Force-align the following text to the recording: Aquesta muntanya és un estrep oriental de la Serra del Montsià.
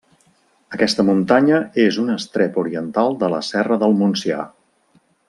Aquesta 0.77 1.03
muntanya 1.09 1.59
és 1.85 1.99
un 2.05 2.09
estrep 2.15 2.57
oriental 2.65 3.19
de 3.25 3.29
la 3.37 3.43
Serra 3.53 3.79
del 3.85 3.95
Montsià. 4.01 4.41